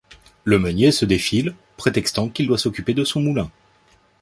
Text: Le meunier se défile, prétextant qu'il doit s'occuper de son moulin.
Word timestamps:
Le 0.45 0.57
meunier 0.57 0.91
se 0.91 1.05
défile, 1.05 1.53
prétextant 1.77 2.27
qu'il 2.27 2.47
doit 2.47 2.57
s'occuper 2.57 2.95
de 2.95 3.03
son 3.03 3.21
moulin. 3.21 3.51